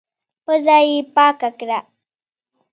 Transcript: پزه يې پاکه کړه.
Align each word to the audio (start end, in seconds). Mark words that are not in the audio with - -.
پزه 0.45 0.77
يې 0.87 0.97
پاکه 1.15 1.49
کړه. 1.59 1.79